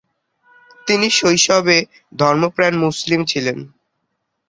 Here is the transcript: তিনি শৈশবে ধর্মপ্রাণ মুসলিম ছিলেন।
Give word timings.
তিনি 0.87 1.07
শৈশবে 1.11 1.77
ধর্মপ্রাণ 2.19 2.73
মুসলিম 2.83 3.21
ছিলেন। 3.25 3.57